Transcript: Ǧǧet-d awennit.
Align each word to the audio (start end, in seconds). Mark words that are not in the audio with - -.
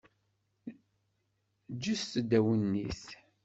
Ǧǧet-d 1.73 2.31
awennit. 2.37 3.03